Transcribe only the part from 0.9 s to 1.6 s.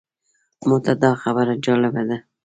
دا خبره